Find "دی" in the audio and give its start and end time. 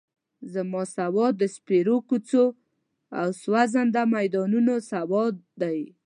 5.61-5.79